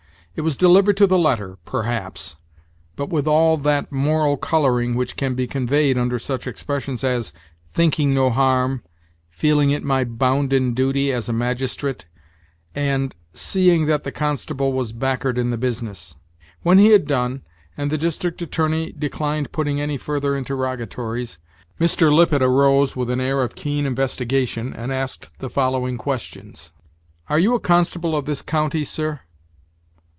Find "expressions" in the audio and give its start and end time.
6.47-7.03